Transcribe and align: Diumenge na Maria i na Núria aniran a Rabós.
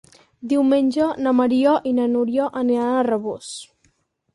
Diumenge 0.53 1.09
na 1.27 1.35
Maria 1.41 1.75
i 1.93 1.95
na 2.01 2.11
Núria 2.17 2.51
aniran 2.67 2.93
a 2.99 3.09
Rabós. 3.15 3.57